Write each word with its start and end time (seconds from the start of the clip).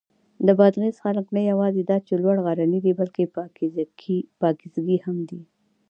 د 0.45 0.47
بادغیس 0.59 0.97
خلک 1.03 1.25
نه 1.35 1.41
یواځې 1.51 1.81
دا 1.83 1.97
چې 2.07 2.13
لوړ 2.23 2.37
غرني 2.45 2.79
دي، 2.85 2.91
بلکې 2.99 3.23
پاکیزګي 4.41 4.97
هم 5.05 5.17
دي. 5.29 5.41